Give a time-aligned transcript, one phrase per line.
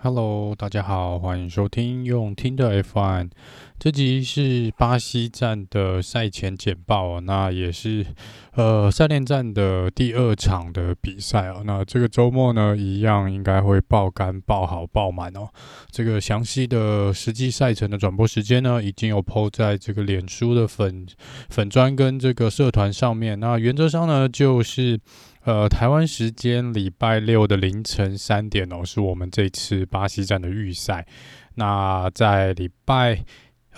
[0.00, 3.30] Hello，大家好，欢迎收听用听的 F1。
[3.80, 8.06] 这集是巴西站的赛前简报，那也是
[8.54, 11.62] 呃赛链战的第二场的比赛哦。
[11.64, 15.48] 那这个周末呢，一样应该会爆肝、爆好、爆满哦。
[15.90, 21.04] 这个详细的实际赛程的转播时间呢，已经有 po 在这个脸书的粉
[21.48, 23.40] 粉砖跟这个社团上面。
[23.40, 25.00] 那原则上呢，就是。
[25.48, 31.06] 呃，台湾时间礼拜六的凌晨三点哦，是我们这次巴西站的预赛。
[31.54, 33.24] 那在礼拜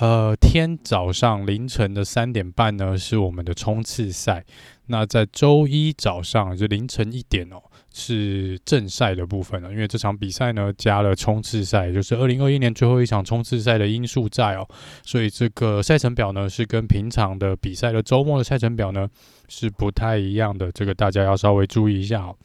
[0.01, 4.45] 呃天早上凌晨的三点半呢，是我们的冲刺赛。
[4.87, 7.63] 那在周一早上就凌晨一点哦。
[7.93, 14.69] 是正赛的部分了，因为这场比赛呢加了冲刺赛，也就是二零二一年最后一场冲刺赛的因素在哦，
[15.03, 19.09] 所以这个赛程表呢是跟平常的比赛的周末的赛程表呢
[19.49, 22.37] 是不太一样的，这个大家要稍微注意一下哦。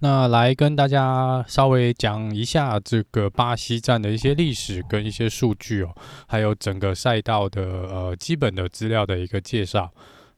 [0.00, 5.94] 那来跟大家稍微讲一下这个巴西站的一些历史跟一些数据哦，
[6.26, 9.92] 还有整个赛道的呃基本的资料的一个介绍。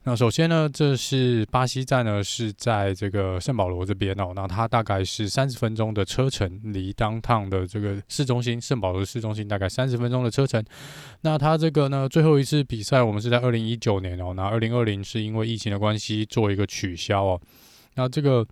[0.07, 4.33] 那首先呢，这是巴西站呢，是在这个圣保罗这边哦。
[4.37, 10.63] 那它大概是三十分钟的车程，离当趟的这个市中心圣保罗市中心大概三十分钟的车程。
[11.23, 14.35] 那它这个呢，最后一次比赛我们是在二零一九年哦。
[14.37, 17.41] 那二零二零是因为疫情的关系做一个取消哦。
[17.95, 18.47] 那这个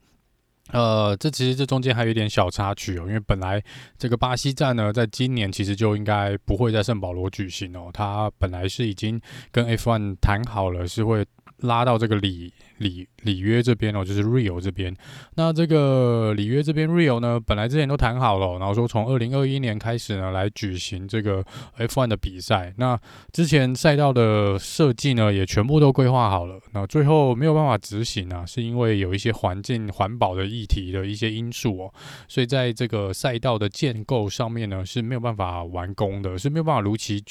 [0.70, 3.62] 呃，这其实这中间还有一点小插曲哦，因为本来
[3.98, 7.90] 这个巴西站呢，在今年其实就应该不会在圣保罗举行哦。
[7.92, 11.22] 它本来是已经跟 F1 谈好了，是会。
[11.62, 14.94] 拉到这个里里里约这边哦，就是 Rio 这边。
[15.34, 21.44] 那这个里约这边 Rio 呢，本来之前都谈好了，然后说从二零二一年开始呢，来举行这个
[21.78, 22.72] F1 的比赛。
[22.76, 22.98] 那
[23.32, 26.60] 之前赛道的设计呢，也全部都规划好了。
[26.72, 31.94] 那最后没有办法执行啊，是因为有一些环境环保的议题的一些因素哦，
[32.28, 37.22] 所以在这个赛道的建构上面呢，是没有办法完工的，是没有办法如期。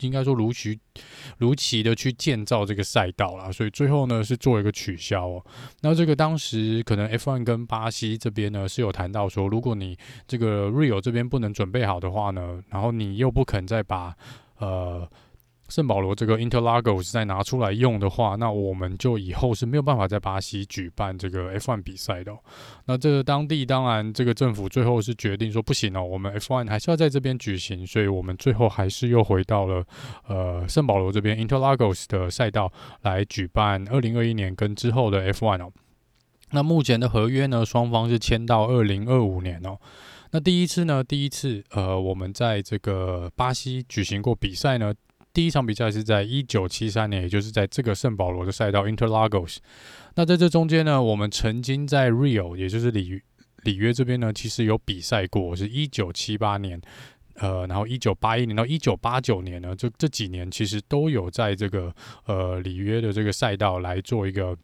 [0.00, 0.78] 应该说如期
[1.38, 5.44] 如期的去建造这个赛道啦，所以最后呢是做一个取消哦。
[5.80, 14.14] 那这个当时可能 F1 跟巴西这边呢是有谈到说，如果你这个 Rio 这边不能准备好的话呢，然后你又不肯再把
[14.58, 15.08] 呃。
[15.68, 22.34] 圣保罗这个 Interlagos 再拿出来用的话，那我们就以后是没有办法在巴西举办这个 F1 比赛的。
[22.86, 29.84] 那这个当地当然这个政府最后是决定说不行哦，我们 F1 还是要在这边举行，所以我们最后还是又回到了
[30.26, 35.70] 呃圣保罗这边 Interlagos 的赛道来举办2021年跟之后的 F1 哦。
[36.52, 39.78] 那目前的合约呢，双方是签到2025年哦。
[40.30, 44.94] 那第一次呢，第一次呃我们在这个巴西举行过比赛呢。
[45.38, 49.58] 第一场比赛是在一九七三年，也就是在这个圣保罗的赛道 Interlagos。
[50.16, 53.22] 那在这中间呢，我们曾经在 Rio，也就是里
[53.62, 56.80] 里约这边呢，其实有比赛过，是一九七八年，
[57.34, 61.94] 呃，然后一九八一年到一九八九年呢，这这几年其实都有在这个
[62.26, 64.56] 呃里约的这个赛道来做一个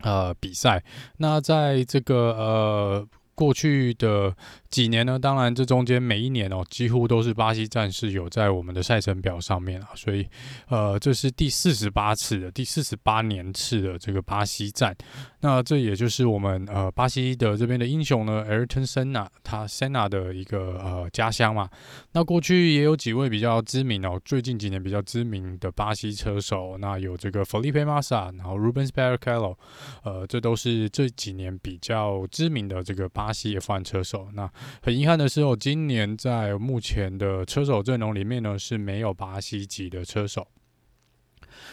[0.00, 0.82] 呃比赛。
[1.18, 3.08] 那在这个呃。
[3.40, 4.36] 过去的
[4.68, 10.28] 几年呢，当然这中间每一年哦，几乎都是巴西站是有在我们的赛程表上面啊，所以
[10.68, 14.94] 呃，这是第四十八次的第四十八年次的这个巴西站，
[15.40, 21.70] 那这也就是我们呃巴西的这边的英雄呢，Ayrton Senna 他 Senna 的一个呃家乡嘛。
[22.12, 29.56] 那过去也有几位比较知名哦，最近几年比较知名的巴西车手，那有这个 Felipe Massa，然后 Rubens Barrichello，
[30.04, 33.29] 呃，这都是这几年比较知名的这个巴。
[33.30, 34.50] 巴西 F1 车手，那
[34.82, 40.48] 很遗憾的是，我今年在目前的车手阵容里面呢是没有巴西籍的车手。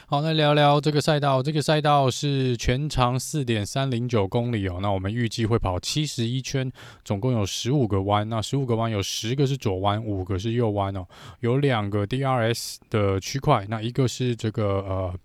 [0.06, 1.42] 好，来聊聊这个赛道。
[1.42, 4.78] 这个赛道是全长四点三零九公里哦。
[4.84, 6.72] 那我们预计会跑七十一圈，
[7.04, 8.30] 总共有十五个弯。
[8.30, 11.08] 那十五个弯有十个是左弯，五个是右弯哦。
[11.40, 15.16] 有两个 DRS 的区块，那一个是这个呃。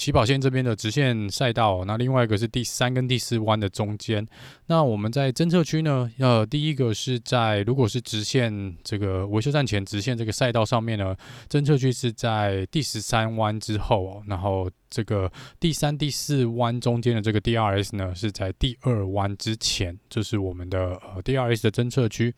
[0.00, 4.26] 起跑线这边的直线赛道，那另外一个是第三跟第四弯的中间。
[4.68, 11.14] 那我们在侦测区呢，呃，第一个是在如果是直线这个维修站前直线这个赛道上面呢，
[11.50, 14.70] 侦测区是在第十三弯之后，然后。
[14.92, 15.30] 这个
[15.60, 22.34] 第三、第四弯中间的这个 DRS 呢，是在第二弯之前，这是我们的呃 DRS 的侦测区。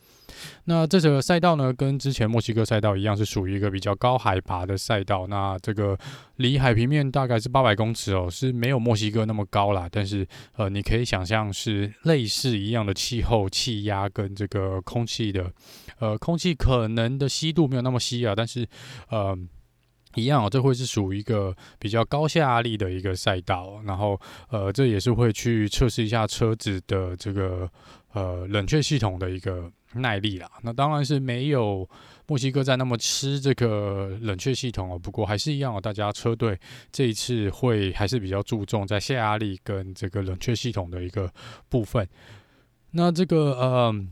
[0.64, 5.26] 那这个赛道呢，跟之前墨西哥赛道一样，是属于一个比较高海拔的赛道。
[5.26, 5.98] 那这个
[6.36, 9.88] 离海平面大概是八百公尺哦，是没有墨西哥那么高啦。
[9.90, 10.26] 但是
[10.56, 15.52] 呃，你可以想象是类似一样的气候、气压跟这个空气的
[15.98, 18.66] 呃空气可能的稀度没有那么稀啊，但是
[19.08, 19.36] 呃。
[20.14, 24.20] 一样哦，这会是属于一个比较高下压力的一个赛道，然后
[24.50, 27.66] 呃，这也是会去测试一下车子的这个
[28.12, 30.50] 呃冷却系统的一个耐力啦。
[30.62, 31.88] 那当然是没有
[32.26, 34.98] 墨西哥站那么吃这个冷却系统哦。
[34.98, 36.58] 不过还是一样哦，大家车队
[36.90, 41.32] 这一次会还是比较注重在下压力跟这个冷却系统的一个
[41.68, 42.08] 部分。
[42.92, 44.10] 那这个嗯。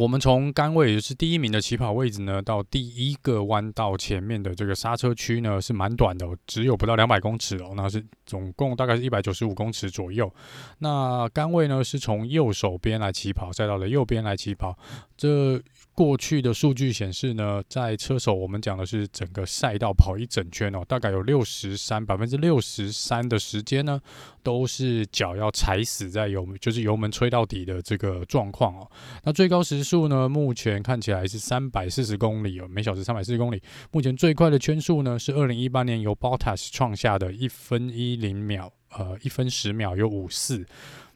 [0.00, 7.74] 我们从杆位，也就是第一名的起跑位置呢，到第一个弯道前面的这个刹车区呢，是蛮短的，只有不到两百公尺哦。
[7.76, 10.32] 那是总共大概是一百九十五公尺左右。
[10.78, 14.74] 那杆位呢，是从右手边来起跑，赛道的右边来起跑。
[15.18, 15.60] 这
[16.00, 24.00] 过去的数据显示呢，在车手我们讲的是整个赛道跑一整圈哦，大概有六十三百分之六十三的时间呢，
[24.42, 28.90] 都是脚要踩死在油，就是油门吹到底的这个状况哦。
[29.24, 33.62] 那最高时速呢，目前看起来是三百四十公里哦，每小时三百四十公里。
[33.90, 40.64] 目前最快的圈速呢，是二零一八年由 Bottas 创下的一分一零秒，呃，一分十秒有五四。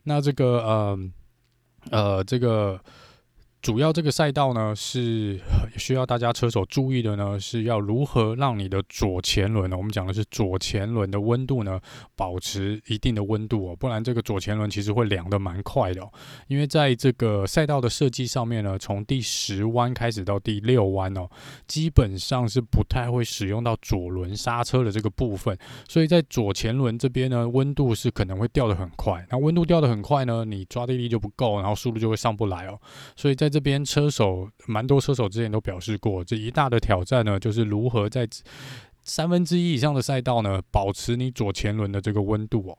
[0.02, 0.98] 那这个呃
[1.90, 2.78] 呃这个。
[3.64, 5.40] 主要这个赛道呢，是
[5.78, 11.80] 需要大家车手注意的呢，是要如何让你的左前轮呢，我们讲的是左前轮的温度呢，
[12.14, 16.12] 保持一定的温度哦，不然这个左前轮其实会凉得蛮快的哦。
[16.46, 21.26] 因为在这个赛道的设计上面呢，从第十弯开始到第六弯哦，
[21.66, 25.56] 基本上是不太会使用到左轮刹车的这个部分，
[25.88, 29.26] 所以在左前轮这边呢，温度是可能会掉得很快。
[29.30, 32.78] 那温度掉得很快呢，你抓地力就不够，然后速度就会上不来哦。
[33.16, 38.28] 所以在这边车手蛮多车手之前都表示过，这一大的挑战呢，就是如何在
[39.04, 42.76] 三分之一以上的赛道呢，保持你左前轮的这个温度哦。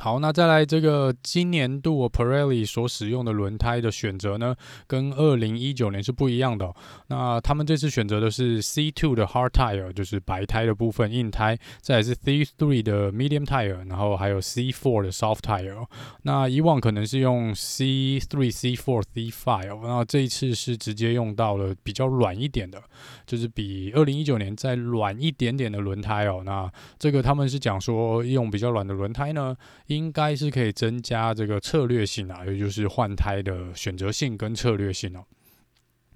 [0.00, 4.54] 好，那再来这个今年度 Pirelli 所使用的轮胎的选择呢，
[4.86, 6.72] 跟二零一九年是不一样的。
[7.08, 15.84] 那他们这次选择的是 C2 的 Hard Tire，就是白胎的部分硬胎，再来是 C3 的 Medium Tire，然后还有 C4 的 Soft Tire。
[16.22, 18.22] 那以往可能是用 C3、
[18.52, 22.80] C4、C5，那这一次是直接用到了比较软一点的，
[23.26, 26.42] 就是比二零一九年再软一点点的轮胎哦。
[26.44, 26.70] 那
[27.00, 29.56] 这个他们是讲说用比较软的轮胎呢。
[29.88, 35.24] 应该是可以增加这个策略性啊，也就是换胎的选择性跟策略性哦。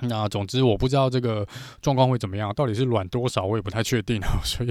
[0.04, 1.46] 那总之我不知道这个
[1.80, 4.26] 状况会怎么样，到底是软多少我也不太确定哦。
[4.42, 4.70] 所以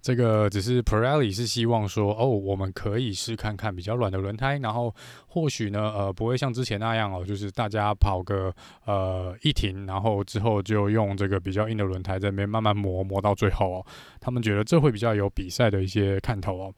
[0.00, 4.92] 这个只是 Pirelli 是希望说，哦，我们可以试看看比较软的轮胎，然后
[5.28, 8.52] 或许呢，呃，不会像之前那样哦，就是大家跑个
[8.84, 13.86] 呃一停，然后之后就用这个比较硬的轮胎在那边慢慢磨磨到最后哦。
[14.20, 16.74] 他们觉得这会比较有比赛的一些看头哦。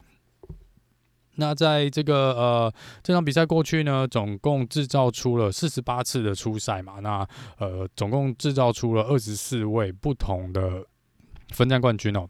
[1.37, 2.73] 那在这个呃
[3.03, 7.27] 这场比赛过去呢，总共制造出了四十八次的初赛嘛，那
[7.59, 10.85] 呃总共制造出了二十四位不同的
[11.51, 12.29] 分站冠军哦。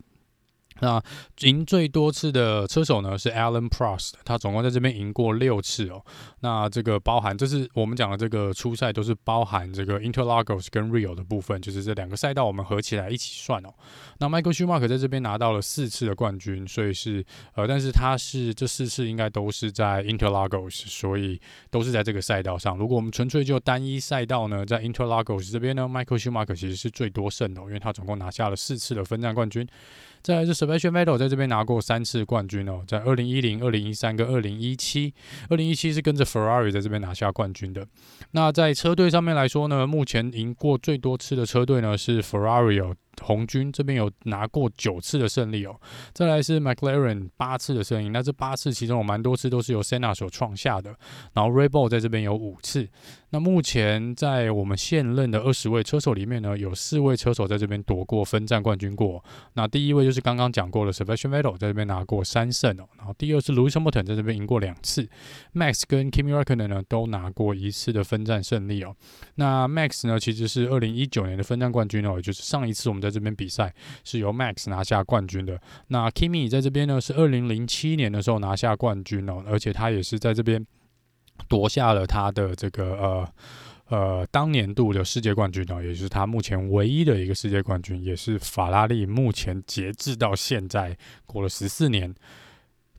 [0.81, 1.03] 那
[1.41, 6.05] 赢最多次的车手呢是 Alan Prost，他总共在这边赢过六次哦。
[6.41, 13.73] 那这个包含，这是我们讲的这个初赛都是包含这个 Interlagos 跟 Rio 的部分，就是这两个赛道我们合起来一起算哦。
[14.19, 17.25] 那 Michael Schumacher 在这边拿到了四次的冠军，所以是
[17.55, 21.41] 呃，但是他是这四次应该都是在 Interlagos，所以
[21.71, 22.77] 都是在这个赛道上。
[22.77, 29.67] 如果我们纯粹就单一赛道呢，在 Interlagos 这边呢，Michael Schumacher 其实是最多胜的哦，因为他总共拿下了四次的分站冠军。
[30.23, 35.13] 再来是 Sebastian Vettel 在这边拿过三次冠军哦，在二零一零、二零一三跟二零一七，
[35.49, 37.87] 二零一七是跟着 Ferrari 在这边拿下冠军的。
[38.31, 42.95] 那在车队上面来说呢，目前赢过最多次的车队呢是 Ferrari 哦。
[43.23, 45.79] 红军这边有拿过九次的胜利哦，
[46.13, 50.95] 再来是 McLaren 八次的胜利，那这八次其中有蛮多次都是由 Senna 所创下的，
[51.33, 52.89] 然后 r e b o l 在这边有五次。
[53.31, 59.25] 那目前在我们现任的二十位车手里面呢，有四位车手在这边夺过分站冠军过。
[59.55, 65.09] 那第一位就是刚刚讲过的 Sebastian Vettel 在这边拿过三胜哦，然后第二是 Lewis Hamilton 在这边赢过两次
[65.53, 68.95] ，Max 跟 Kimi Räikkönen 呢都拿过一次的分站胜利哦。
[69.35, 75.61] 那 Max 呢其实是二零一九年的分站冠军哦，也就是上一次我们在这边比赛是由 Max 拿下冠军的。
[75.89, 80.67] 那 Kimi 在这边呢，是二零零七年的时候拿下冠军哦，而且他也是在这边
[81.47, 83.29] 夺下了他的这个呃
[83.89, 90.97] 呃当年度的世界冠军哦，也就是他目前唯一的一个世界冠军，也是法拉利目前截至到现在
[91.27, 92.15] 过了十四年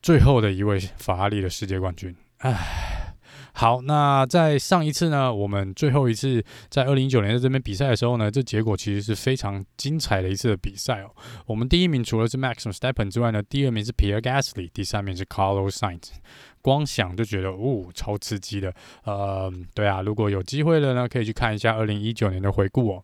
[0.01, 2.15] 最后的一位法拉利的世界冠军。
[2.39, 3.04] 唉。
[3.57, 11.09] 好，那在上一次呢，我们最后一次在二零一九年在这边比赛的时候呢，这结果其实是非常精彩的一次的比赛哦。
[11.45, 16.09] 我们第一名除了是 Max Verstappen 之外呢，第二名是 Pierre Gasly，第三名是 Carlos Sainz。
[16.61, 18.73] 光想就觉得哦，超刺激的。
[19.05, 23.03] 呃，对啊，如果有机会了呢，可以去看一下二零一九年的回顾哦。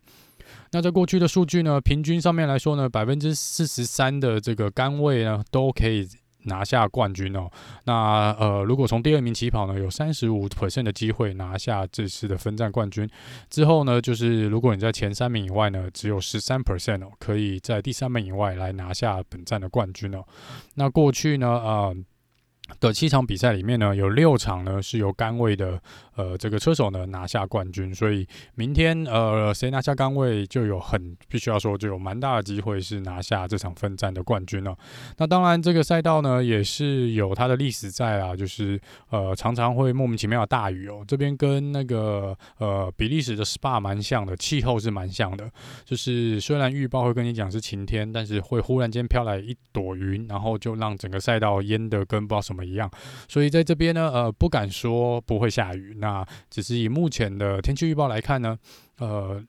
[0.72, 6.06] 那在过去的数据呢，平均上面来说呢，百分之四十三的这个杆位呢，都可以。
[6.44, 7.50] 拿下冠军哦。
[7.84, 13.08] 那呃，如果从第二名起跑呢，有三十五 percent 的机会拿下这次的分站冠军。
[13.50, 20.24] 之后呢，就是如果你在前三名以外呢，只有十三 percent 哦，可以在第三名以外来拿下本站的冠军哦。
[20.74, 21.92] 那过去呢，啊。
[22.80, 25.80] 的七场比赛里面呢，有六场呢是由杆位的
[26.16, 34.78] 呃这个车手呢拿下冠军，所以明天呃谁拿下杆位就有很必须要说就有蛮大的机会是拿下这场奋战的冠军了，哦。
[35.18, 41.04] 那当然这个赛道呢也是有它的历史在啊，就是呃常常会莫名其妙的大雨哦。
[41.06, 45.50] 这边跟那个呃比利时的 SPA 蛮像的，气候是蛮像的，
[45.84, 52.90] 就是虽然预报会跟你讲是晴天，但是会忽然间飘来一朵云，然后就让整个赛道淹得跟不知道什么一样，
[53.28, 55.96] 所以在这边呢，呃，不敢说不会下雨。
[55.98, 58.58] 那只是以目前的天气预报来看呢，
[58.98, 59.42] 呃，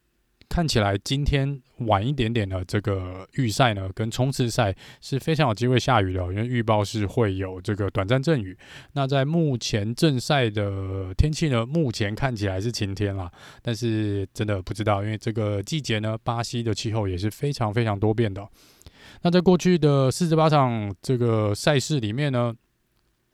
[0.50, 8.55] 看起来今天晚一点点的这个预赛呢，跟冲刺赛是非常有机会下雨的，因为预报是会有这个短暂阵雨。
[8.93, 18.48] 那在目前正赛的天气呢，目前看起来是晴天啦，但是真的不知道，因为这个季节呢，巴西的气候也是非常非常多变的。
[19.24, 22.53] 那在过去的四十八场这个赛事里面呢，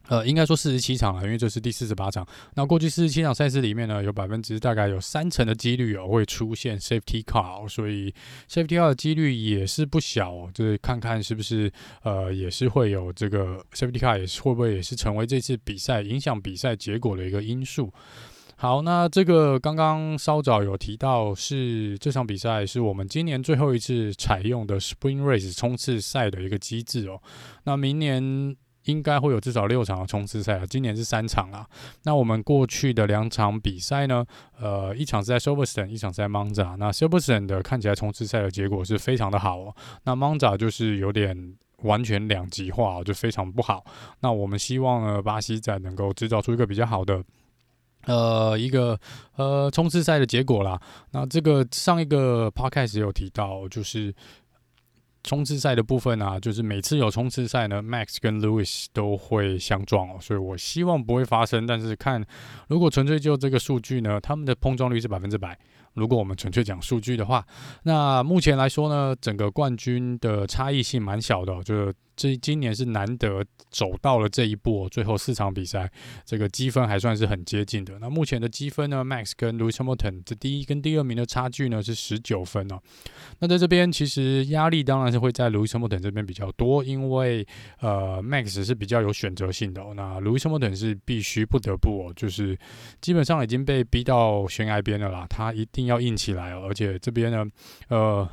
[0.10, 2.28] 呃，应该说四十七场了，因为这是第四十八场。
[2.56, 8.12] 那过去四十七场赛事里面呢，有百分之大概有三成的几率哦会出现 safety car，所以
[8.50, 10.50] safety car 的几率也是不小哦。
[10.52, 17.94] 就是看看是不是呃也是会有这个 safety car，也是会不会也是成为这次比赛影响比赛结果的一个因素。
[18.56, 27.22] 好，那这个刚刚稍早有提到是这场比赛是我们今年最后一次采用的 spring Race 冲刺赛的一个机制哦。
[27.66, 28.56] 那明年。
[28.90, 31.68] 应该会有至少六场的冲刺赛啊，今年是三场啊。
[32.04, 34.26] 那我们过去的两场比赛呢，
[34.60, 36.76] 呃，一场是在 Silverstone，一场是在 Monza。
[36.78, 39.76] 那 Silverstone 的看起来冲刺赛的结果是非常的好哦。
[40.04, 43.86] 那 Monza 就是有点完全两极化，就非常不好。
[44.22, 47.24] 那我们希望呢，巴西站能够制造出一个比较好的，
[48.06, 49.00] 呃，一个
[49.36, 50.82] 呃冲刺赛的结果啦。
[51.12, 54.14] 那这个上一个 Podcast 有提到，就是。
[55.24, 61.68] 冲刺赛的部分啊，就是每次有冲刺赛呢，Max 跟 Lewis 都会相撞哦，所以我希望不会发生。
[61.68, 62.26] 但是看，
[62.68, 65.58] 如果纯粹就这个数据呢，他们的碰撞率是百分之百。
[65.94, 67.46] 如果我们纯粹讲数据的话，
[67.84, 71.94] 那目前来说呢，整个冠军的差异性蛮小的，就是。
[72.20, 75.90] 这今年是难得走到了这一步，最后四场比赛，
[76.26, 77.98] 这个积分还算是很接近的。
[78.00, 82.78] 那目前的积分呢，Max 跟 Louis Hamilton 这第一跟第二名的差距呢是十九分哦。
[83.40, 87.48] 那在这边其实压力当然是会在 Louis Hamilton 这边比较多，因为
[87.80, 92.60] 呃 Max 是比较有选择性的哦，那 Louis Hamilton 是必须不得不哦，就是
[93.00, 97.46] 基本上已经被逼到悬崖边了啦，他一定要硬起来哦，而且这边呢，
[97.88, 98.30] 呃。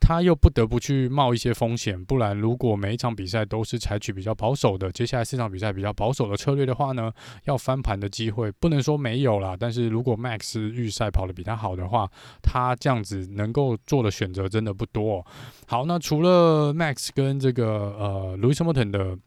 [0.00, 7.12] 他又不得不去冒一些风险，不然如果每一场比赛都是采取比较保守的，接下来四场比赛比较保守的策略的话呢，
[7.44, 9.56] 要翻盘的机会不能说没有啦。
[9.58, 12.08] 但是如果 Max 预赛跑得比他好的话，
[12.42, 15.26] 他这样子能够做的选择真的不多。
[15.66, 17.66] 好，那除了 Max 跟这个
[17.98, 19.18] 呃 Louis Hamilton 的。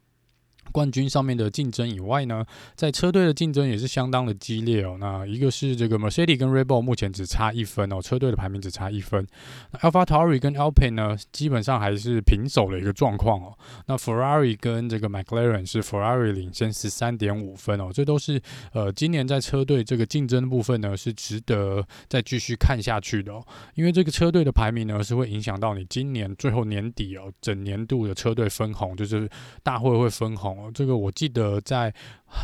[0.72, 2.46] 冠军上面的竞争以外呢，
[2.76, 4.98] 在车队的竞争也是相当的激烈哦。
[5.00, 9.26] 那一个是这个 Mercedes 跟 Red Bull 目前只差一分哦，车队的排名只差一分。
[9.72, 13.58] 那 AlphaTauri 跟 Alpine 呢，基本上还是平手的一个状况哦。
[13.88, 18.42] 那 Ferrari 跟这个 McLaren 是 Ferrari 领先十三点五分哦，这都是
[18.74, 23.46] 呃今年在车队这个竞争的部分呢，是值得再继续看下去的哦。
[23.76, 29.30] 因为这个车队的排名呢，是会影响到你今年最后年底哦，整年度的车队分红，就是
[29.64, 30.59] 大会会分红。
[30.60, 31.94] 哦这个我记得在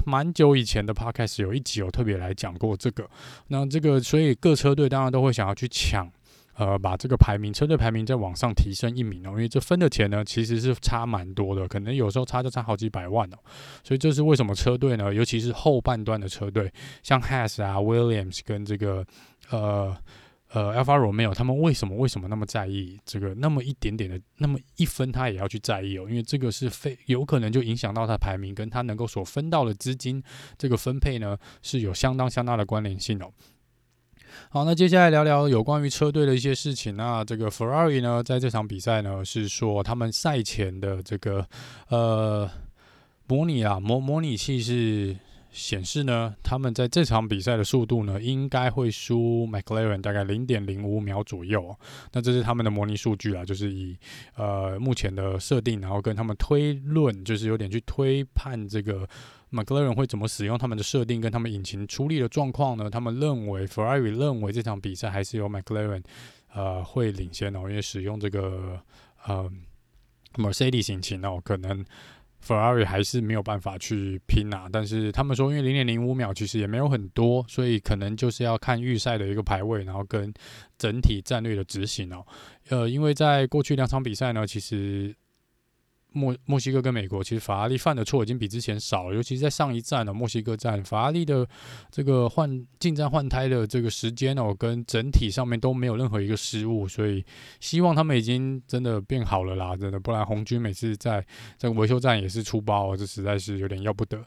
[0.05, 3.07] 蛮久以前的 podcast 有一集有特别来讲过这个。
[3.47, 6.09] 那这个所以各车队当然都会想要去抢，
[6.55, 13.37] 呃，把这个排名车队排名再往上提升一名哦，因为这分的钱呢其实是差蛮多的，可能有时候差就差好几百万哦。
[13.83, 16.71] 所以这是为什么车队呢，尤其是后半段的车队，
[17.03, 19.05] 像 Has 啊、Williams 跟这个
[19.49, 19.95] 呃。
[20.55, 30.23] 呃，Alfa Romeo 他们为什么为什么那么在意这个那么一点点的那么一分，他也要去在意哦，因为这个是非有可能就影响到他排名跟他能够所分到的资金
[30.57, 33.29] 这个分配呢是有相当相当的关联性哦。
[34.49, 36.95] 好，那接下来聊聊有关于车队的一些事情。
[36.95, 41.45] 那这个 Ferrari 呢，在这场比赛呢是说他们赛前的这个
[41.89, 42.49] 呃
[43.27, 45.17] 模拟啊模模拟器是。
[45.55, 51.73] 显示呢，他们在这场比赛的速度呢，应该会输 McLaren 大概零点零五秒左右。
[52.11, 53.97] 那这是他们的模拟数据啊，就是以
[54.35, 59.07] 呃目前的设定，然后跟他们推论，就是有点去推判这个
[59.49, 62.89] McLaren 会怎么使用他们的设定，跟他们引擎出力的状况呢？
[62.89, 66.03] 他们认为 Ferrari 认为这场比赛还是由 McLaren
[66.53, 68.77] 呃会领先哦，因为使用这个
[69.25, 69.49] 呃
[70.33, 71.85] Mercedes 引擎哦，可能。
[72.45, 74.69] Ferrari 还是没有办法去拼啊。
[74.71, 80.33] 但是他们说，因为零点零五秒其实也没有很多，所以可能就是要看预赛的一个排位，然后跟
[80.77, 82.25] 整体战略的执行哦。
[82.69, 85.15] 呃，因为在过去两场比赛呢，其实。
[86.15, 91.47] 墨墨西哥跟美国，其实法拉利犯的错已经比之前少了，尤其是在上一站的墨西哥站，法拉利的
[91.91, 97.23] 这个换进站换胎的这个时间哦，跟整体上面都没有任何一个失误，所以
[97.59, 101.25] 希望他们已经真的变好了啦，真的，不然红军每次在
[101.57, 104.23] 这个维修站也是出包，这实在是有点要不得。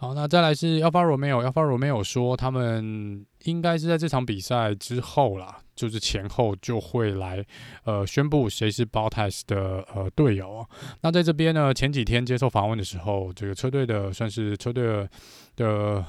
[0.00, 7.44] 好，那再来是 Alfa Romeo，Alfa Romeo 说他们应该是在这场比赛之后啦，就是前后就会来
[7.82, 10.64] 呃宣布谁是 Bottas 的呃队友。
[11.00, 15.08] 那在这边呢，前几天接受访问的时候，这个车队的算是车队
[15.56, 16.04] 的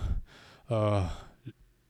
[0.67, 1.09] 呃。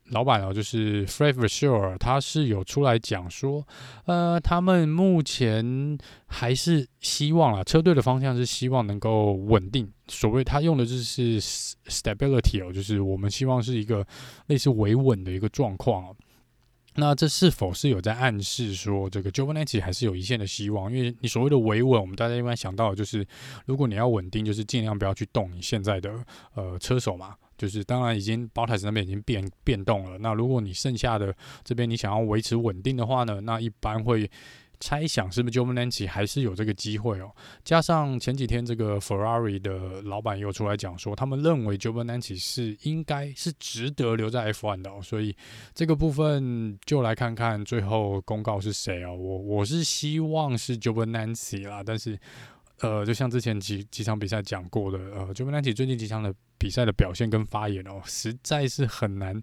[0.10, 3.66] 老板哦，就是 Fred Vasseur，他是有出来讲说，
[4.06, 5.98] 呃，他们目前
[6.28, 9.92] 还是希望啊，车队的方向是希望能够稳定。
[10.08, 14.06] 所谓他用的就是 stability 哦，就是我们希望是一个
[14.48, 16.16] 类似维稳的一个状况哦。
[16.96, 20.92] 那这是否是有在暗示说，这个 Giovinazzi 还是有一线的希望？
[20.92, 23.26] 因为你所谓的维稳，我们大家一般想到就是，
[23.68, 26.12] 如果你要稳定，就是尽量不要去动你现在的
[26.56, 27.36] 呃车手嘛。
[27.60, 30.18] 就是当然已经 b o t t s 那边已经变变动了。
[30.18, 34.32] 那如果你剩下的这边你想要维持稳定的话呢，那一般会
[34.80, 37.30] 猜想是不是 Giovinazzi 还是有这个机会哦。
[37.66, 45.02] 加上前几天这个 Ferrari 的老板又出来讲说，他们认为 Giovinazzi 是应该是值得留在 F1 的哦。
[45.04, 45.36] 所以
[45.76, 49.14] 这个部分就来看看最后公告是谁哦。
[49.14, 52.18] 我我是希望是 Giovinazzi 啦，但是。
[52.82, 59.42] 呃，就像之前几几场比赛讲过的，呃就本兰奇最近几场的比赛的表现跟发言哦，实在是很难。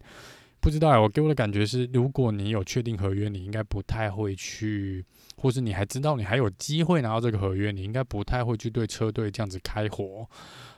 [0.59, 5.05] 不知道哎，我给我的感觉是，如果你有确定合约，你应该不太会去，
[5.37, 10.29] 或是你还知道你还有机会拿到这个合约，你应该不太会去对车队这样子开火。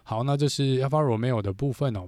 [0.02, 2.06] 好，那这是 f r Romeo 的部分哦。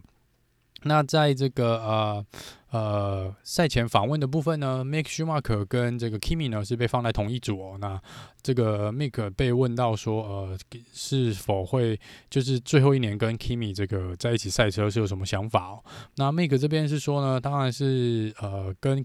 [0.83, 2.27] 那在这个呃
[2.71, 7.77] 呃赛前访问的部分呢，Mick Schumacher 跟这个 Kimi 呢是被放在同一组哦。
[7.81, 8.01] 那
[8.43, 10.59] 这个 Make 被问到说，呃，
[10.93, 15.85] 是否会就是最后一年跟 Kimi 这个在一起赛车是有什么想法哦？
[16.17, 19.05] 那 Make 这边是说呢，当然是呃跟。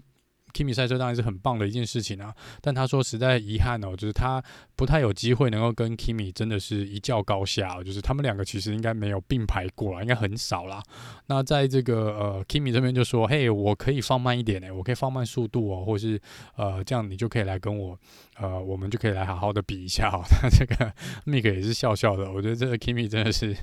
[0.56, 4.42] Kimi 赛车当然是很棒的一件事情啊，但他说实在遗憾哦，就是他
[4.74, 10.82] 不太有机会能够跟 Kimi 真的是一较高下哦，就是他们两个其实应该没有并排过啦，应该很少啦。
[11.26, 16.18] 那在这个呃 Kimi 这边就说，嘿，我可以放慢一点诶，我可以放慢速度哦，或是
[16.56, 17.98] 呃这样你就可以来跟我
[18.38, 20.22] 呃，我们就可以来好好的比一下哦。
[20.42, 20.90] 那这个
[21.26, 23.54] Mick 也是笑笑的，我觉得这个 Kimi 真的是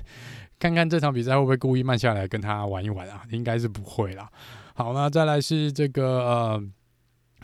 [0.60, 3.22] 看看这场比赛会不会故意慢下来跟他玩一玩啊？
[3.30, 4.30] 应该是不会啦。
[4.74, 6.64] 好，那再来是这个呃。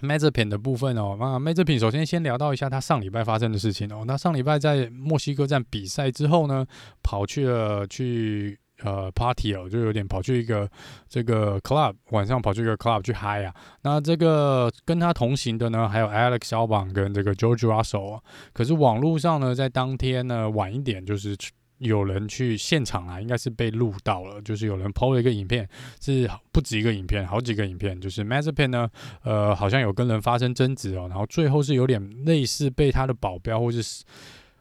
[0.02, 4.04] Mazepin 的部分哦，那 Mazepin 首先先聊到一下他上礼拜发生的事情哦。
[4.06, 6.66] 那上礼拜在墨西哥站比赛之后呢，
[7.02, 10.68] 跑去了去呃 party 哦，就有点跑去一个
[11.08, 13.54] 这个 club，晚上跑去一个 club 去嗨啊。
[13.82, 18.20] 那这个跟他同行的呢，还有 Alex 肖邦跟这个 George Russell 啊。
[18.52, 21.36] 可是网络上呢，在当天呢晚一点就是。
[21.80, 25.68] 有人去现场啊，应该是被录到了，就是有人 PO 了一个影片，
[26.00, 28.88] 是不止一个影片，好几个影片，就是 Mazepin 呢，
[29.22, 34.04] 呃，好像有跟人发生争执哦，然后最后是有点类似被他的保镖，或者是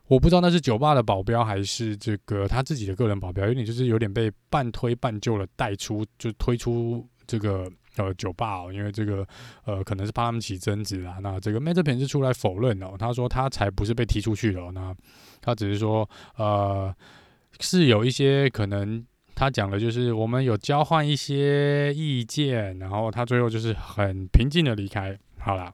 [0.07, 9.27] 我不知道那是酒吧的保镖还是这个他自己的个人保镖，有点就是有点被半推半就的带出，就推出这个呃酒吧哦，因为这个
[9.65, 11.17] 呃可能是怕他们起争执啦。
[11.21, 14.95] 那这个 Mazepin 是出来否认哦，他说他才不是被踢出去的哦，那。
[15.41, 16.93] 他只是说，呃，
[17.61, 19.01] 是有一些可能，
[19.33, 25.17] 他讲的就是我们有交换一些意见，然后他最后就是很平静的离开。
[25.37, 25.73] 好了，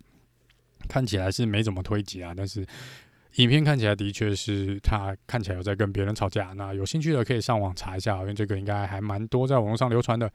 [0.87, 2.63] 看起来是没怎么推挤啊，但是。
[3.35, 10.31] 影片看起来的确是他看起来有在跟别人吵架，那有兴趣的可以上网查一下，因为这个应该还蛮多在网络上流传的。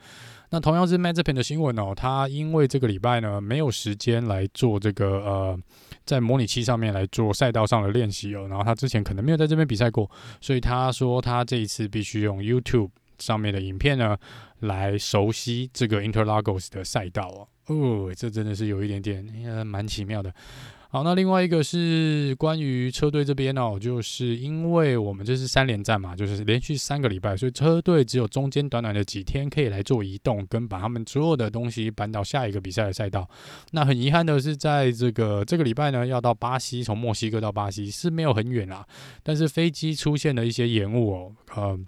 [0.50, 5.58] 那同样是 Mazepin 的新闻哦，他因为这个礼拜呢没有时间来做这个呃
[6.04, 10.10] 在模拟器上面来做赛道上的练习哦，然后他之前可能没有在这边比赛过，
[10.40, 14.14] 所以他说他这一次必须用 YouTube 上面的影片呢
[14.58, 17.48] 来熟悉这个 Interlagos 的赛道哦。
[17.74, 20.34] 哦，这真的是有一点点呃蛮奇妙的。
[20.92, 33.30] 好，那另外一个是关于车队这边哦，就是因为我们这是三连战嘛，就是连续三个礼拜，所以车队只有中间短短的几天可以来做移动，跟把他们所有的东西搬到下一个比赛的赛道。
[33.70, 38.84] 那很遗憾的是，在这个这个礼拜呢，要到巴西，从墨西哥到巴西是没有很远啦，
[39.22, 41.78] 但是飞机出现了一些延误哦，呃。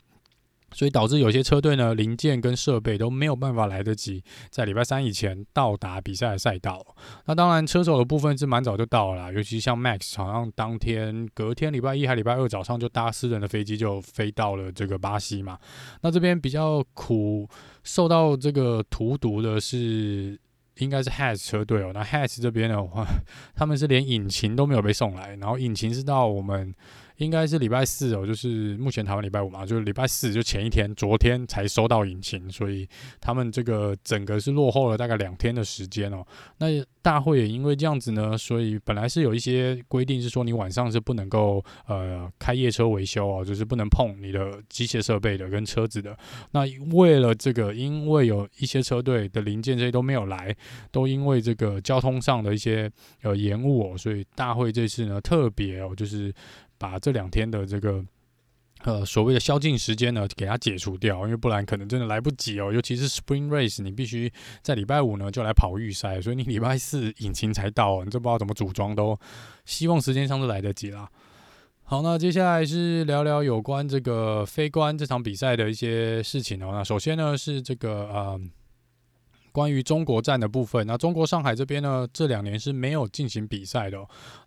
[0.72, 6.84] 所以导致有些车队呢，零件跟设备都没有办法来得及在礼拜三以前到达比赛的赛道。
[7.26, 15.58] 那当然，车手的部分是蛮早就到了啦，尤其像 Max，好像当天隔天礼拜一还礼拜二早上就搭私人的飞机就飞到了这个巴西嘛。
[16.00, 17.48] 那这边比较苦，
[17.84, 20.38] 受到这个荼毒的是
[20.78, 21.90] 应该是 Haas 车队哦。
[21.92, 23.06] 那 Haas 这边的话，
[23.54, 26.74] 他们是连引擎都没有被送来，然后引擎是到我们。
[27.22, 32.86] 应该是礼拜四哦，就是目前台湾礼拜五嘛，就是礼拜四就前一天，昨天才收到引擎，所以
[33.20, 36.26] 他们这个整个是落后了大概两天的时间哦。
[36.58, 36.66] 那
[37.00, 46.16] 大会也因为这样子呢，所以本来是有一些规定是说你晚上是不能够呃开夜车维修哦，就是不能碰你的机械设备的跟车子的。
[46.50, 46.62] 那
[46.94, 50.54] 为了这个，因为有一些车队的零件这些都没有来，
[50.90, 52.90] 都因为这个交通上的一些
[53.22, 56.32] 呃延误哦，所以大会这次呢特别哦就是。
[56.82, 58.04] 把这两天的这个
[58.82, 62.72] 呃所谓的宵禁时间呢，给它解除掉，因为不然可能真的来不及哦。
[62.72, 69.16] 尤其是 Spring Race，你必须在礼拜五呢就来跑预赛，所以你礼拜四引擎才到，你这不知道怎么组装，都
[69.64, 71.08] 希望时间上都来得及啦。
[71.84, 76.70] 好，那接下来是聊聊有关这个飞官这场比赛的一些事情哦。
[76.72, 78.40] 那首先呢是这个呃。
[79.52, 83.98] 关于中国站的部分，那中国上海这边呢，这两年是没有进行比赛的。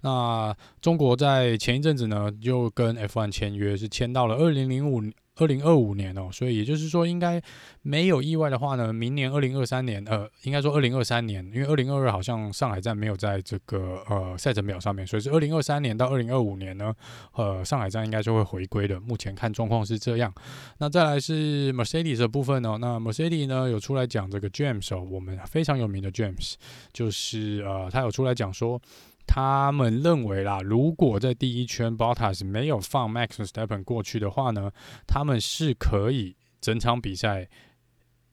[0.01, 5.01] 那中国在前一阵子呢，就跟 F1 签约，是签到了二零零五。
[5.37, 7.41] 二零二五年哦，所以也就是说，应该
[7.81, 16.93] 没有意外的话呢，明年二零二三年，呃，应该说二零二三年，因为二零二二好像上海站没有在这个呃赛程表上面，所以是二零二三年到二零二五年呢，
[17.33, 18.99] 呃，上海站应该就会回归的。
[19.01, 20.33] 目前看状况是这样。
[20.77, 26.53] 那再来是 Mercedes 的部分哦，那 Mercedes 呢有出来讲这个 James 哦，我们非常有名的 James，
[26.93, 28.81] 就是呃，他有出来讲说。
[29.27, 34.71] 他们认为啦，如果在第一圈 Bottas 没有放 Max 和 Stapen 过去的话呢，
[35.07, 37.47] 他们是可以整场比赛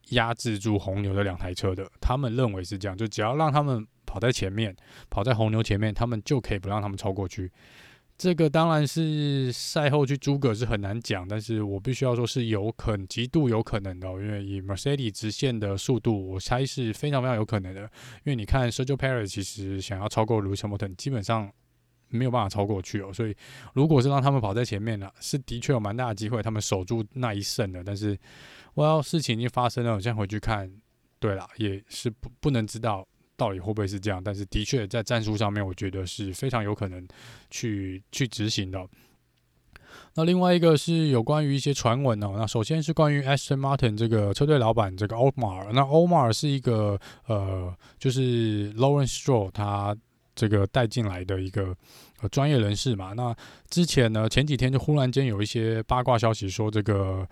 [0.09, 1.89] 压制住红牛的两台车的。
[1.99, 4.75] 他们认为是这样，就只要让他们跑在前面，
[5.09, 7.51] 跑在红牛前面，他们就可以不让他们超过去。
[8.15, 17.81] 这个当然是赛后去诸葛是很难讲，但是我必须要说是有可能，极度有可能的，因为以 Mercedes 直线的速度，我猜是非常非常有可能的。
[18.23, 21.51] 因为你看 Sergio Perez 其实想要超过 Lewis Hamilton，基本上
[22.07, 23.11] 没有办法超过去哦。
[23.11, 23.35] 所以
[23.73, 27.83] 如果是让他们跑在前面了，是的确有蛮大的机会，他们守住那一胜的。
[27.83, 28.17] 但是，
[28.75, 30.71] 我要事情已经发生了，我现在回去看，
[31.19, 33.05] 对了，也是不不能知道。
[33.43, 34.23] 到底会不会是这样？
[34.23, 37.05] 但是的确在战术上面，我觉得是非常有可能
[37.49, 38.79] 去去执行的。
[40.15, 42.35] 那另外一个是有关于一些传闻哦。
[42.37, 45.73] 那首先是关于 Aston Martin 这个车队老板这个 Otmar。
[45.73, 49.93] 那 Otmar 是一个呃，就是 Lawrence Stroll 他
[50.33, 51.75] 这个带进来的一个
[52.21, 53.11] 呃专业人士嘛。
[53.11, 53.35] 那
[53.69, 57.27] 之前呢，前几天就忽然间有一些八卦消息说这个。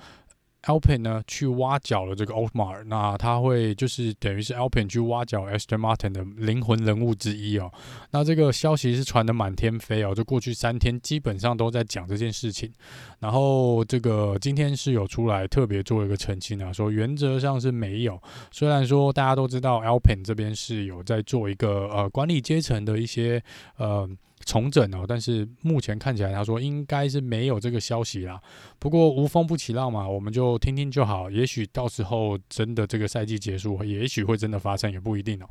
[0.64, 7.72] Alpine 呢去挖角了这个 Otmar，那他会就是等于是 Alpine 去挖角 Aston Martin 的灵魂人物之一哦。
[8.12, 12.72] 那这个消息是传得满天飞哦，就过去三天基本上都在讲这件事情。
[13.20, 18.22] 然后这个今天是有出来特别做一个澄清啊，说原则上是没有。
[18.52, 23.44] 虽然说大家都知道 Alpine 这边是有在做一个呃管理阶层的一些
[23.78, 24.10] 呃。
[24.46, 28.42] 重整哦，但是目前看起来，他说应该是没有这个消息啦。
[28.80, 31.30] 不过无风不起浪嘛，我们就听听就好。
[31.30, 35.46] 也许到时候真的这个赛季结束，也许会真的发生，也不一定哦。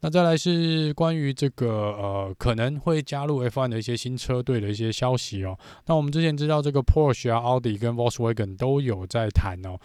[0.00, 5.58] 那再来是关于这个呃可能会加入 F1 的一些新车队的一些消息哦。
[5.86, 9.76] 那我们之前知道这个 Porsche 啊、奥迪跟 Volkswagen 都有在谈哦。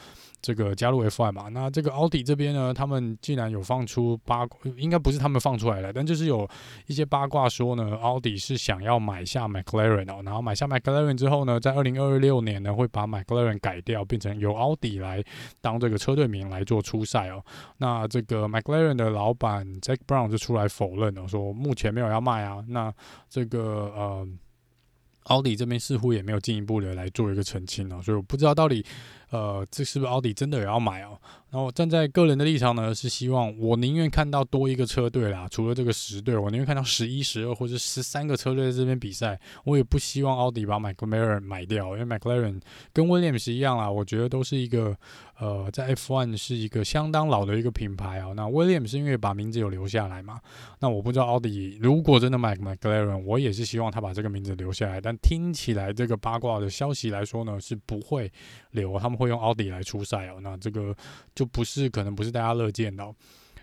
[0.43, 6.45] 这个加入 F1 嘛，那这个奥迪这边呢，他们既然有放出八卦，应该不是他们放出来的，但就是有
[6.85, 15.23] 一些八卦说呢，奥迪是想要买下 McLaren 哦，然后买下 McLaren 之后呢，在二零二六年呢，会把 McLaren 改掉，变成由奥迪来
[15.61, 17.41] 当这个车队名来做出赛哦。
[17.77, 22.61] 那这个 McLaren 的老板 Jack Brown 就出来否认了，说目前没有要卖啊。
[22.67, 22.93] 那
[23.29, 24.27] 这个呃，
[25.23, 28.85] 奥迪这边似乎也没有进一步的来做一个澄清哦，所以我不知道到底。
[29.33, 31.19] 呃，这是不是奥迪真的也要买哦？
[31.53, 39.39] 然后站在个人的立场呢，是希望我宁愿看到多一个车队啦，除了这个十队，我宁愿看到十一、十二或者十三个车队在这边比赛。
[39.65, 42.59] 我也不希望奥迪把 McLaren 买掉，因为 McLaren
[42.91, 44.97] 跟 Williams 一样啦，我觉得都是一个
[45.37, 48.33] 呃，在 F1 是一个相当老的一个品牌哦。
[48.35, 50.39] 那 Williams 是因为把名字有留下来嘛？
[50.79, 55.01] 那我不知道奥迪如果真的买 McLaren，我也是希望他把这个名字留下来。
[55.01, 58.31] 但听起来这个八卦的消息来说呢，是不会
[58.71, 59.33] 留，他们会。
[59.33, 60.95] 用奥迪来出赛哦，那这个
[61.33, 63.05] 就不是可能不是大家乐见的。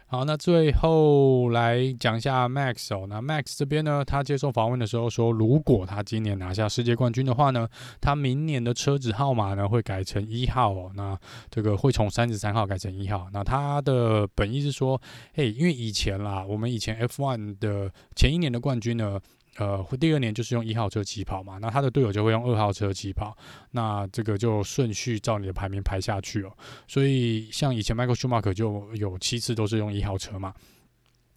[0.07, 3.07] 好，那最后来讲一下 Max 哦。
[3.09, 7.69] 那 Max 这边呢，他接受访问的时候说，如果他今年拿下世界冠军的话呢，
[8.01, 10.91] 他明年的车子号码呢会改成一号哦。
[10.97, 11.17] 那
[11.49, 13.29] 这个会从三十三号改成一号。
[13.33, 15.01] 那他的本意是说，
[15.33, 19.21] 嘿，因为以前啦，我们以前 F1 的前一年的冠军呢。
[19.61, 23.37] 呃，第二年就是用一号车起跑嘛，那他的队友就会用二号车起跑，
[23.73, 26.53] 那这个就顺序照你的排名排下去哦。
[26.89, 30.55] 所以像以前 Michael Schumacher 就有七次都是用一号车嘛，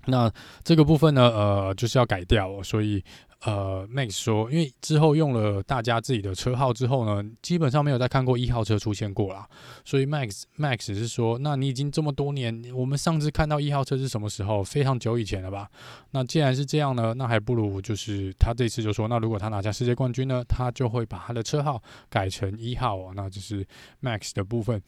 [0.06, 0.32] 那
[0.64, 3.04] 这个部分呢，呃，就是要改掉哦，所以。
[3.46, 9.46] 呃，Max 说，因为之后用了大家自己的车号之后呢，基本上没有再看过一号车出现过啦。
[9.84, 14.64] 所以 Max Max 是说，那你已经这么多年，我们上次看到一号车是什么时候？
[14.64, 15.70] 非常久以前了吧？
[16.12, 23.68] 那既然是这样呢，那还不如就是他这次就说，那如果他拿下世界冠军呢，他就会把他的车号改成一号哦，那就是
[24.02, 24.82] Max 的部分。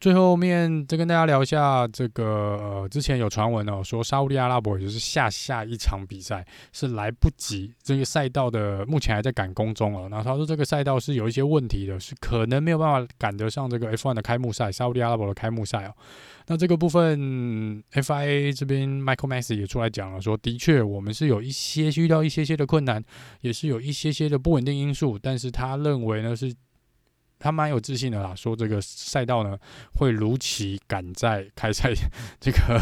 [0.00, 10.08] 最后面再跟大家聊一下这个，呃，之前有传闻哦，说沙乌地阿拉伯也就是下下一场比赛是来不及，这个赛道的目前还在赶工中哦。
[10.10, 15.94] 那他说这个赛道是有一些问题的，是可能没有办法赶得上这个 F1 的开幕赛，沙乌地阿拉伯的开幕赛哦。
[16.48, 23.02] 那这个部分 FIA 这边 Michael Masi 也出来讲了，说的确我们是有一些遇到一些些的困难，
[23.40, 26.54] 也是有一些些的不稳定因素，但是他认为呢是。
[27.44, 29.54] 他蛮有自信的啦，说这个赛道呢
[29.96, 31.92] 会如期赶在开赛
[32.40, 32.80] 这个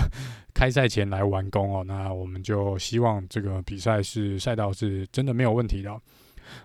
[0.55, 1.83] 开赛前来完工哦。
[1.83, 5.91] 那我们就希望这个比赛是赛道是真的没有问题的。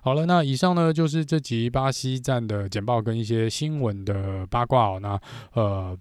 [0.01, 4.99] 好了，那以上呢就是这集巴西站的简报跟一些新闻的八卦哦。
[5.01, 5.19] 那
[5.53, 5.97] 呃。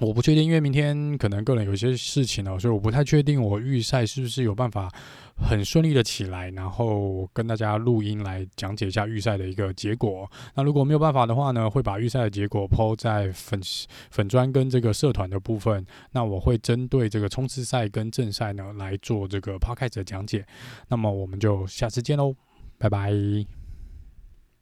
[0.00, 4.90] 我不确定，因为明天可能个人有一些事情哦，所以我不太确定我预赛是不是有办法
[5.36, 10.30] 很顺利的起来，然后跟大家录音来讲解一下预赛的一个结果。
[10.54, 13.60] 那如果没有办法的话呢，会把预赛的结果抛在粉
[14.10, 15.84] 粉专跟这个社团的部分。
[16.12, 20.46] 那我会针对这个冲刺赛跟正赛呢来做这个 podcast 的讲解。
[20.88, 22.34] 那么我们就下次见喽，
[22.78, 23.59] 拜拜。